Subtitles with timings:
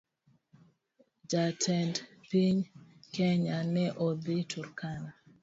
[1.29, 1.95] Jatend
[2.29, 2.57] piny
[3.13, 5.11] kenya ne odhii Turkana